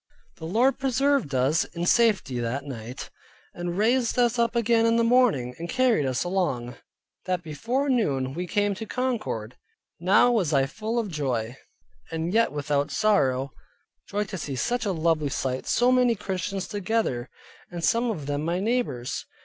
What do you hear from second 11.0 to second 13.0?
joy, and yet not without